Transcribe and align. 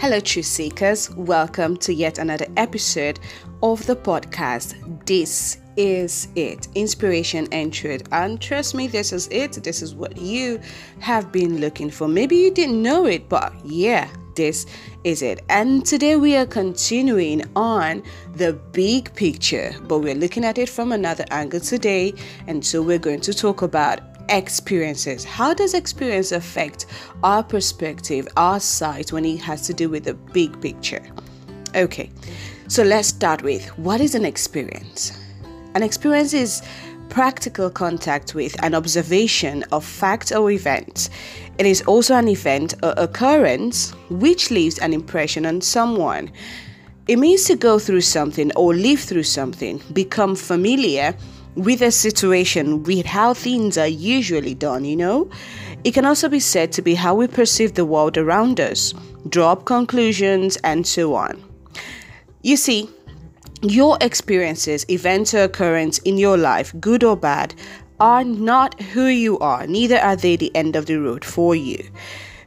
Hello, 0.00 0.20
truth 0.20 0.46
seekers. 0.46 1.10
Welcome 1.16 1.76
to 1.78 1.92
yet 1.92 2.18
another 2.18 2.46
episode 2.56 3.18
of 3.64 3.84
the 3.86 3.96
podcast. 3.96 4.76
This 5.04 5.58
is 5.76 6.28
it 6.36 6.68
inspiration 6.76 7.48
and 7.50 7.72
truth. 7.72 8.04
And 8.12 8.40
trust 8.40 8.76
me, 8.76 8.86
this 8.86 9.12
is 9.12 9.26
it. 9.32 9.54
This 9.54 9.82
is 9.82 9.96
what 9.96 10.16
you 10.16 10.60
have 11.00 11.32
been 11.32 11.60
looking 11.60 11.90
for. 11.90 12.06
Maybe 12.06 12.36
you 12.36 12.52
didn't 12.52 12.80
know 12.80 13.06
it, 13.06 13.28
but 13.28 13.52
yeah, 13.64 14.08
this 14.36 14.66
is 15.02 15.20
it. 15.20 15.42
And 15.48 15.84
today 15.84 16.14
we 16.14 16.36
are 16.36 16.46
continuing 16.46 17.42
on 17.56 18.04
the 18.34 18.52
big 18.52 19.12
picture, 19.16 19.74
but 19.88 19.98
we're 19.98 20.14
looking 20.14 20.44
at 20.44 20.58
it 20.58 20.68
from 20.68 20.92
another 20.92 21.24
angle 21.32 21.58
today. 21.58 22.14
And 22.46 22.64
so 22.64 22.82
we're 22.82 23.00
going 23.00 23.20
to 23.22 23.34
talk 23.34 23.62
about 23.62 23.98
experiences. 24.28 25.24
How 25.24 25.54
does 25.54 25.74
experience 25.74 26.32
affect 26.32 26.86
our 27.22 27.42
perspective, 27.42 28.28
our 28.36 28.60
sight 28.60 29.12
when 29.12 29.24
it 29.24 29.40
has 29.40 29.66
to 29.66 29.74
do 29.74 29.88
with 29.88 30.04
the 30.04 30.14
big 30.14 30.60
picture? 30.60 31.02
Okay, 31.74 32.10
so 32.68 32.82
let's 32.82 33.08
start 33.08 33.42
with 33.42 33.66
what 33.78 34.00
is 34.00 34.14
an 34.14 34.24
experience? 34.24 35.18
An 35.74 35.82
experience 35.82 36.34
is 36.34 36.62
practical 37.08 37.70
contact 37.70 38.34
with 38.34 38.62
an 38.62 38.74
observation 38.74 39.64
of 39.72 39.84
fact 39.84 40.32
or 40.32 40.50
event. 40.50 41.08
It 41.58 41.66
is 41.66 41.82
also 41.82 42.14
an 42.14 42.28
event 42.28 42.74
or 42.82 42.94
occurrence 42.96 43.92
which 44.10 44.50
leaves 44.50 44.78
an 44.78 44.92
impression 44.92 45.46
on 45.46 45.60
someone. 45.60 46.30
It 47.06 47.18
means 47.18 47.44
to 47.44 47.56
go 47.56 47.78
through 47.78 48.02
something 48.02 48.52
or 48.54 48.74
live 48.74 49.00
through 49.00 49.22
something, 49.22 49.80
become 49.92 50.36
familiar 50.36 51.14
with 51.58 51.82
a 51.82 51.90
situation, 51.90 52.82
with 52.84 53.06
how 53.06 53.34
things 53.34 53.76
are 53.76 53.88
usually 53.88 54.54
done, 54.54 54.84
you 54.84 54.96
know? 54.96 55.28
It 55.84 55.92
can 55.92 56.06
also 56.06 56.28
be 56.28 56.40
said 56.40 56.72
to 56.72 56.82
be 56.82 56.94
how 56.94 57.14
we 57.14 57.26
perceive 57.26 57.74
the 57.74 57.84
world 57.84 58.16
around 58.16 58.60
us, 58.60 58.94
draw 59.28 59.52
up 59.52 59.64
conclusions, 59.64 60.56
and 60.64 60.86
so 60.86 61.14
on. 61.14 61.42
You 62.42 62.56
see, 62.56 62.88
your 63.62 63.98
experiences, 64.00 64.86
events, 64.88 65.34
or 65.34 65.44
occurrences 65.44 66.02
in 66.04 66.16
your 66.16 66.36
life, 66.36 66.72
good 66.78 67.02
or 67.02 67.16
bad, 67.16 67.54
are 68.00 68.22
not 68.22 68.80
who 68.80 69.06
you 69.06 69.38
are, 69.40 69.66
neither 69.66 69.98
are 69.98 70.14
they 70.14 70.36
the 70.36 70.54
end 70.54 70.76
of 70.76 70.86
the 70.86 70.96
road 70.96 71.24
for 71.24 71.56
you. 71.56 71.84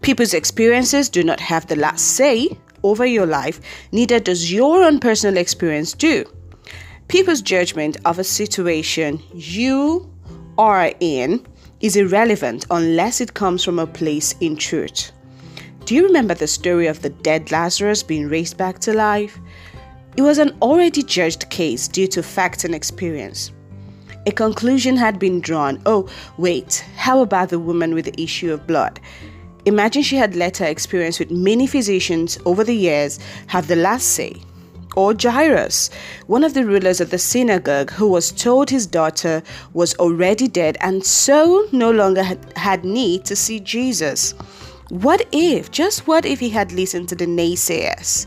People's 0.00 0.34
experiences 0.34 1.08
do 1.08 1.22
not 1.22 1.38
have 1.38 1.66
the 1.66 1.76
last 1.76 2.04
say 2.04 2.58
over 2.82 3.06
your 3.06 3.26
life, 3.26 3.60
neither 3.92 4.18
does 4.18 4.52
your 4.52 4.82
own 4.82 4.98
personal 4.98 5.36
experience 5.36 5.92
do. 5.92 6.24
People's 7.08 7.40
judgment 7.40 7.96
of 8.04 8.18
a 8.18 8.24
situation 8.24 9.22
you 9.32 10.12
are 10.58 10.92
in 10.98 11.46
is 11.80 11.94
irrelevant 11.94 12.66
unless 12.68 13.20
it 13.20 13.34
comes 13.34 13.62
from 13.62 13.78
a 13.78 13.86
place 13.86 14.34
in 14.40 14.56
truth. 14.56 15.12
Do 15.84 15.94
you 15.94 16.04
remember 16.04 16.34
the 16.34 16.48
story 16.48 16.88
of 16.88 17.02
the 17.02 17.10
dead 17.10 17.52
Lazarus 17.52 18.02
being 18.02 18.28
raised 18.28 18.56
back 18.56 18.80
to 18.80 18.92
life? 18.92 19.38
It 20.16 20.22
was 20.22 20.38
an 20.38 20.56
already 20.60 21.04
judged 21.04 21.48
case 21.48 21.86
due 21.86 22.08
to 22.08 22.24
fact 22.24 22.64
and 22.64 22.74
experience. 22.74 23.52
A 24.26 24.32
conclusion 24.32 24.96
had 24.96 25.20
been 25.20 25.40
drawn. 25.40 25.80
Oh, 25.86 26.08
wait, 26.38 26.84
how 26.96 27.20
about 27.20 27.50
the 27.50 27.60
woman 27.60 27.94
with 27.94 28.06
the 28.06 28.20
issue 28.20 28.52
of 28.52 28.66
blood? 28.66 28.98
Imagine 29.64 30.02
she 30.02 30.16
had 30.16 30.34
let 30.34 30.56
her 30.56 30.66
experience 30.66 31.20
with 31.20 31.30
many 31.30 31.68
physicians 31.68 32.36
over 32.44 32.64
the 32.64 32.74
years 32.74 33.20
have 33.46 33.68
the 33.68 33.76
last 33.76 34.08
say 34.08 34.42
or 34.96 35.14
Jairus, 35.18 35.90
one 36.26 36.42
of 36.42 36.54
the 36.54 36.64
rulers 36.64 37.00
of 37.00 37.10
the 37.10 37.18
synagogue, 37.18 37.90
who 37.92 38.08
was 38.08 38.32
told 38.32 38.70
his 38.70 38.86
daughter 38.86 39.42
was 39.72 39.94
already 39.96 40.48
dead 40.48 40.76
and 40.80 41.04
so 41.04 41.68
no 41.70 41.90
longer 41.90 42.24
had 42.56 42.84
need 42.84 43.24
to 43.26 43.36
see 43.36 43.60
Jesus. 43.60 44.32
What 44.88 45.26
if, 45.32 45.70
just 45.70 46.06
what 46.06 46.24
if 46.24 46.40
he 46.40 46.48
had 46.48 46.72
listened 46.72 47.08
to 47.10 47.14
the 47.14 47.26
naysayers? 47.26 48.26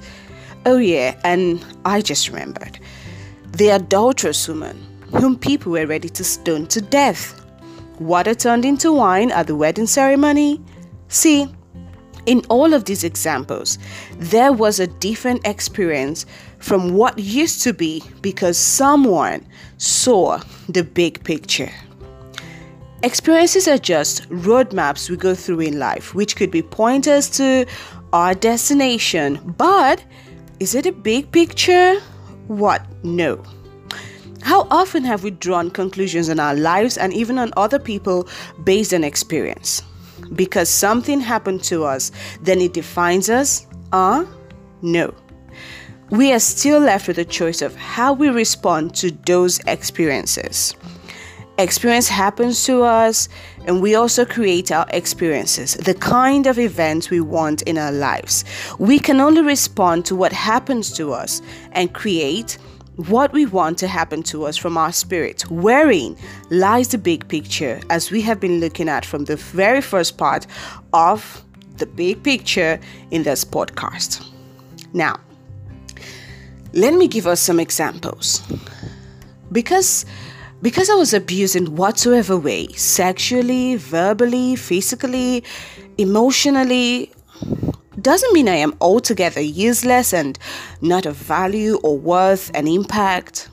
Oh, 0.66 0.78
yeah, 0.78 1.20
and 1.24 1.66
I 1.86 2.02
just 2.02 2.30
remembered 2.30 2.80
the 3.54 3.70
adulterous 3.70 4.48
woman 4.48 4.78
whom 5.12 5.38
people 5.38 5.72
were 5.72 5.88
ready 5.88 6.10
to 6.10 6.24
stone 6.24 6.68
to 6.68 6.82
death. 6.82 7.36
Water 8.00 8.36
turned 8.36 8.66
into 8.66 8.94
wine 8.94 9.32
at 9.32 9.48
the 9.48 9.56
wedding 9.56 9.88
ceremony. 9.88 10.62
See, 11.08 11.48
in 12.30 12.46
all 12.48 12.76
of 12.76 12.86
these 12.86 13.04
examples, 13.04 13.80
there 14.18 14.54
was 14.54 14.80
a 14.80 14.86
different 14.86 15.42
experience 15.48 16.28
from 16.60 16.94
what 16.94 17.18
used 17.18 17.64
to 17.64 17.74
be 17.74 18.04
because 18.22 18.56
someone 18.56 19.44
saw 19.78 20.40
the 20.70 20.84
big 20.84 21.24
picture. 21.24 21.72
Experiences 23.02 23.68
are 23.68 23.80
just 23.80 24.30
roadmaps 24.30 25.10
we 25.10 25.18
go 25.18 25.34
through 25.34 25.62
in 25.62 25.80
life, 25.80 26.14
which 26.14 26.36
could 26.36 26.52
be 26.52 26.62
pointers 26.62 27.32
to 27.32 27.66
our 28.14 28.36
destination. 28.36 29.40
But 29.58 30.04
is 30.60 30.76
it 30.76 30.86
a 30.86 30.92
big 30.92 31.32
picture? 31.32 32.00
What? 32.46 32.86
No. 33.04 33.42
How 34.44 34.68
often 34.70 35.04
have 35.04 35.24
we 35.24 35.32
drawn 35.32 35.72
conclusions 35.72 36.30
on 36.30 36.40
our 36.40 36.54
lives 36.54 36.96
and 36.96 37.12
even 37.12 37.40
on 37.40 37.52
other 37.58 37.80
people 37.80 38.28
based 38.64 38.94
on 38.94 39.04
experience? 39.04 39.82
Because 40.36 40.70
something 40.70 41.20
happened 41.20 41.64
to 41.66 41.86
us, 41.86 42.12
then 42.42 42.62
it 42.62 42.74
defines 42.74 43.30
us? 43.30 43.68
Ah, 43.92 44.22
uh, 44.22 44.26
no. 44.82 45.14
We 46.10 46.34
are 46.34 46.40
still 46.40 46.80
left 46.80 47.08
with 47.08 47.20
a 47.20 47.26
choice 47.26 47.62
of 47.62 47.76
how 47.76 48.14
we 48.14 48.30
respond 48.30 48.96
to 48.96 49.12
those 49.12 49.60
experiences. 49.68 50.76
Experience 51.60 52.08
happens 52.08 52.64
to 52.66 52.84
us, 52.84 53.28
and 53.66 53.82
we 53.82 53.94
also 53.94 54.26
create 54.26 54.72
our 54.72 54.86
experiences, 54.90 55.74
the 55.74 55.94
kind 55.94 56.48
of 56.48 56.58
events 56.58 57.10
we 57.10 57.20
want 57.20 57.62
in 57.64 57.78
our 57.78 57.92
lives. 57.92 58.46
We 58.80 58.98
can 58.98 59.20
only 59.20 59.42
respond 59.42 60.06
to 60.06 60.16
what 60.16 60.32
happens 60.32 60.94
to 60.94 61.12
us 61.12 61.42
and 61.74 61.94
create 61.94 62.58
what 63.08 63.32
we 63.32 63.46
want 63.46 63.78
to 63.78 63.88
happen 63.88 64.24
to 64.24 64.44
us 64.44 64.58
from 64.58 64.78
our 64.78 64.92
spirit, 64.92 65.50
wherein 65.50 66.18
lies 66.50 66.90
the 66.90 66.98
big 66.98 67.26
picture, 67.30 67.80
as 67.90 68.12
we 68.12 68.22
have 68.22 68.42
been 68.42 68.60
looking 68.60 68.90
at 68.90 69.06
from 69.06 69.24
the 69.26 69.38
very 69.38 69.80
first 69.80 70.18
part 70.18 70.46
of 70.92 71.44
the 71.78 71.86
big 71.86 72.22
picture 72.24 72.78
in 73.12 73.24
this 73.24 73.46
podcast. 73.46 74.30
Now, 74.92 75.18
let 76.74 76.94
me 76.94 77.08
give 77.08 77.26
us 77.26 77.40
some 77.40 77.60
examples. 77.60 78.44
Because 79.52 80.06
because 80.62 80.90
I 80.90 80.96
was 80.96 81.14
abused 81.14 81.56
in 81.56 81.78
whatsoever 81.78 82.38
way, 82.38 82.68
sexually, 82.74 83.78
verbally, 83.78 84.58
physically, 84.58 85.46
emotionally, 85.98 87.14
doesn't 88.02 88.34
mean 88.34 88.48
I 88.48 88.56
am 88.56 88.76
altogether 88.82 89.42
useless 89.42 90.14
and 90.14 90.38
not 90.82 91.06
of 91.06 91.16
value 91.16 91.78
or 91.84 91.98
worth 91.98 92.52
and 92.54 92.68
impact. 92.68 93.50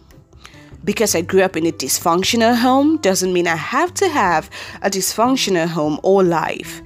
Because 0.85 1.15
I 1.15 1.21
grew 1.23 1.43
up 1.43 1.57
in 1.57 1.67
a 1.67 1.73
dysfunctional 1.73 2.57
home 2.57 2.99
doesn't 2.99 3.33
mean 3.33 3.49
I 3.49 3.57
have 3.57 3.93
to 3.95 4.09
have 4.09 4.49
a 4.83 4.91
dysfunctional 4.91 5.67
home 5.67 5.99
all 6.03 6.23
life. 6.23 6.81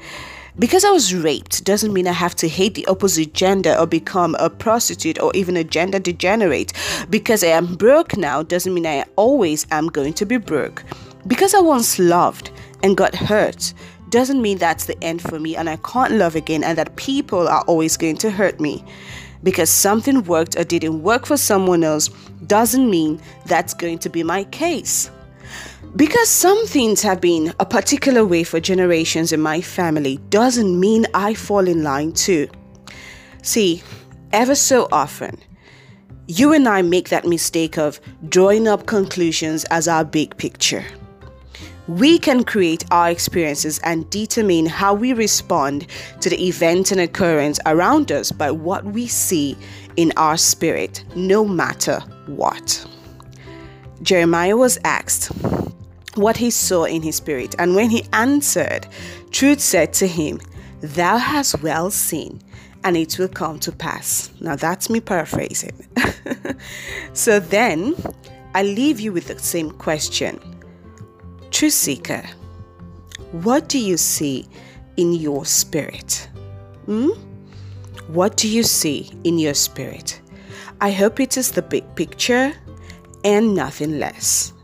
Because 0.59 0.85
I 0.85 0.91
was 0.91 1.15
raped 1.15 1.65
doesn't 1.65 1.93
mean 1.93 2.07
I 2.07 2.13
have 2.13 2.35
to 2.37 2.49
hate 2.49 2.75
the 2.75 2.87
opposite 2.87 3.35
gender 3.35 3.75
or 3.79 3.87
become 3.87 4.35
a 4.39 4.51
prostitute 4.51 5.21
or 5.21 5.31
even 5.35 5.57
a 5.57 5.65
gender 5.65 5.99
degenerate. 5.99 6.73
Because 7.09 7.45
I 7.45 7.49
am 7.49 7.77
broke 7.77 8.17
now 8.17 8.43
doesn't 8.43 8.75
mean 8.75 8.87
I 8.87 9.05
always 9.17 9.67
am 9.71 9.89
going 9.89 10.15
to 10.15 10.27
be 10.27 10.39
broke. 10.39 10.83
Because 11.27 11.55
I 11.55 11.61
once 11.61 11.99
loved 11.99 12.51
and 12.83 12.97
got 12.97 13.15
hurt 13.15 13.75
doesn't 14.11 14.43
mean 14.43 14.59
that's 14.59 14.87
the 14.87 15.03
end 15.03 15.23
for 15.23 15.39
me 15.39 15.57
and 15.57 15.69
I 15.69 15.77
can't 15.77 16.13
love 16.13 16.35
again 16.37 16.63
and 16.65 16.77
that 16.79 16.97
people 16.97 17.49
are 17.49 17.63
always 17.63 17.97
going 17.97 18.17
to 18.19 18.31
hurt 18.31 18.61
me. 18.61 18.85
Because 19.43 19.71
something 19.71 20.25
worked 20.25 20.57
or 20.57 20.65
didn't 20.65 21.03
work 21.03 21.25
for 21.25 21.37
someone 21.37 21.83
else 21.83 22.09
doesn't 22.47 22.91
mean 22.91 23.21
that's 23.47 23.73
going 23.73 23.99
to 24.01 24.11
be 24.11 24.23
my 24.23 24.45
case. 24.45 25.11
Because 25.97 26.29
some 26.29 26.67
things 26.67 27.03
have 27.03 27.21
been 27.21 27.53
a 27.59 27.65
particular 27.65 28.25
way 28.25 28.45
for 28.45 28.61
generations 28.61 29.33
in 29.33 29.41
my 29.41 29.61
family 29.61 30.19
doesn't 30.29 30.79
mean 30.79 31.07
I 31.15 31.35
fall 31.35 31.67
in 31.67 31.83
line 31.83 32.13
too. 32.13 32.49
See, 33.43 33.83
ever 34.33 34.55
so 34.55 34.89
often, 34.93 35.39
you 36.29 36.53
and 36.53 36.69
I 36.69 36.83
make 36.83 37.09
that 37.09 37.27
mistake 37.27 37.77
of 37.77 38.01
drawing 38.29 38.69
up 38.69 38.87
conclusions 38.87 39.65
as 39.65 39.89
our 39.89 40.05
big 40.05 40.37
picture. 40.37 40.85
We 41.91 42.21
can 42.21 42.45
create 42.45 42.85
our 42.93 43.11
experiences 43.11 43.81
and 43.81 44.09
determine 44.11 44.67
how 44.67 44.95
we 44.95 45.13
respond 45.13 45.89
to 46.21 46.31
the 46.31 46.47
event 46.47 46.93
and 46.93 47.01
occurrence 47.01 47.59
around 47.67 48.13
us 48.13 48.31
by 48.31 48.53
what 48.53 48.85
we 48.85 49.09
see 49.09 49.57
in 49.97 50.13
our 50.17 50.37
spirit, 50.37 51.03
no 51.17 51.45
matter 51.45 51.99
what. 52.27 52.87
Jeremiah 54.03 54.57
was 54.57 54.79
asked 54.85 55.33
what 56.15 56.37
he 56.37 56.51
saw 56.51 56.85
in 56.85 57.03
his 57.03 57.17
spirit, 57.17 57.57
and 57.59 57.75
when 57.75 57.91
he 57.91 58.07
answered, 58.13 58.87
truth 59.33 59.59
said 59.59 59.93
to 59.95 60.07
him, 60.07 60.41
Thou 60.83 61.19
hast 61.19 61.61
well 61.61 61.91
seen, 61.91 62.41
and 62.85 62.97
it 62.97 63.19
will 63.19 63.27
come 63.27 63.59
to 63.59 63.73
pass. 63.73 64.31
Now 64.39 64.55
that's 64.55 64.91
me 64.91 65.01
paraphrasing. 65.01 65.89
so 67.15 67.41
then 67.41 67.97
I 68.55 68.63
leave 68.63 69.01
you 69.01 69.13
with 69.13 69.27
the 69.27 69.41
same 69.41 69.73
question 69.73 70.39
Truth 71.61 71.75
seeker, 71.75 72.23
what 73.33 73.69
do 73.69 73.79
you 73.79 73.99
see 73.99 74.47
in 74.97 75.13
your 75.13 75.45
spirit? 75.45 76.27
Hmm? 76.87 77.11
What 78.07 78.39
do 78.39 78.49
you 78.49 78.63
see 78.63 79.11
in 79.25 79.39
your 79.39 79.53
spirit? 79.53 80.23
I 80.81 80.91
hope 80.91 81.21
it 81.21 81.37
is 81.37 81.53
the 81.53 81.61
big 81.61 81.85
picture 81.97 82.55
and 83.27 83.55
nothing 83.55 83.99
less. 83.99 84.55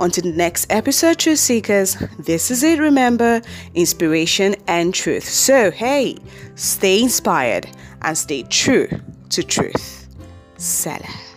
Until 0.00 0.24
the 0.24 0.38
next 0.38 0.72
episode, 0.72 1.18
Truth 1.18 1.40
Seekers, 1.40 1.96
this 2.18 2.50
is 2.50 2.62
it. 2.62 2.78
Remember, 2.78 3.42
inspiration 3.74 4.56
and 4.68 4.94
truth. 4.94 5.28
So, 5.28 5.70
hey, 5.70 6.16
stay 6.54 7.02
inspired 7.02 7.68
and 8.00 8.16
stay 8.16 8.44
true 8.44 8.88
to 9.28 9.42
truth. 9.42 10.08
Selah. 10.56 11.27